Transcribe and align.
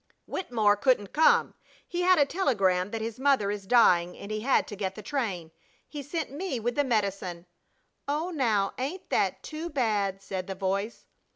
"Wittemore 0.25 0.77
couldn't 0.77 1.13
come. 1.13 1.53
He 1.87 2.01
had 2.01 2.17
a 2.17 2.25
telegram 2.25 2.89
that 2.89 3.01
his 3.03 3.19
mother 3.19 3.51
is 3.51 3.67
dying 3.67 4.17
and 4.17 4.31
he 4.31 4.39
had 4.39 4.65
to 4.69 4.75
get 4.75 4.95
the 4.95 5.03
train. 5.03 5.51
He 5.87 6.01
sent 6.01 6.31
me 6.31 6.59
with 6.59 6.73
the 6.73 6.83
medicine." 6.83 7.45
"Oh, 8.07 8.31
now 8.31 8.73
ain't 8.79 9.11
that 9.11 9.43
too 9.43 9.69
bad!" 9.69 10.19
said 10.19 10.47
the 10.47 10.55
voice. 10.55 11.05